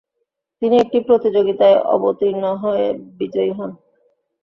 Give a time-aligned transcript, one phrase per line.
[0.61, 2.85] তিনি একটি প্রতিযোগিতায় অবতীর্ণ হয়ে
[3.19, 3.71] বিজয়ী হন।